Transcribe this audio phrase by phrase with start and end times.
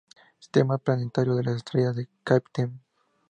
[0.39, 2.81] Sistema planetario de la estrella de Kapteyn:.